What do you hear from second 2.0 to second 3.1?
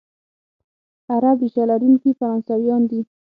فرانسویان دي،